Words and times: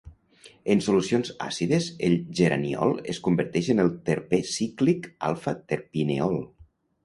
En 0.75 0.79
solucions 0.85 1.33
àcides 1.47 1.89
el 2.07 2.15
geraniol 2.41 2.95
es 3.15 3.21
converteix 3.29 3.71
en 3.77 3.85
el 3.87 3.93
terpè 4.11 4.43
cíclic 4.57 5.09
alfa-terpineol. 5.33 6.45